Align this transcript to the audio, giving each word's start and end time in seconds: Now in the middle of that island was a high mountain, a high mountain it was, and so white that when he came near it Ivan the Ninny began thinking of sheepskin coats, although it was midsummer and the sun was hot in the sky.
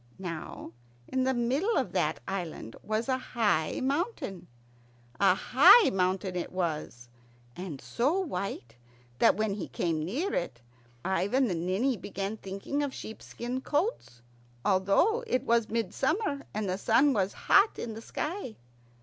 Now 0.17 0.71
in 1.07 1.25
the 1.25 1.33
middle 1.35 1.77
of 1.77 1.91
that 1.91 2.21
island 2.27 2.75
was 2.81 3.07
a 3.07 3.19
high 3.19 3.81
mountain, 3.83 4.47
a 5.19 5.35
high 5.35 5.91
mountain 5.91 6.35
it 6.35 6.51
was, 6.51 7.07
and 7.55 7.79
so 7.79 8.19
white 8.19 8.75
that 9.19 9.37
when 9.37 9.53
he 9.53 9.67
came 9.67 10.03
near 10.03 10.33
it 10.33 10.59
Ivan 11.05 11.47
the 11.47 11.53
Ninny 11.53 11.97
began 11.97 12.37
thinking 12.37 12.81
of 12.81 12.95
sheepskin 12.95 13.61
coats, 13.61 14.23
although 14.65 15.23
it 15.27 15.43
was 15.43 15.69
midsummer 15.69 16.47
and 16.51 16.67
the 16.67 16.79
sun 16.79 17.13
was 17.13 17.33
hot 17.33 17.77
in 17.77 17.93
the 17.93 18.01
sky. 18.01 18.55